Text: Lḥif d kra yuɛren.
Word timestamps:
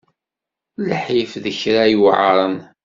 Lḥif 0.89 1.31
d 1.43 1.45
kra 1.59 1.83
yuɛren. 1.93 2.57